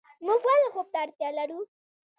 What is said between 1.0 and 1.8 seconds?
اړتیا لرو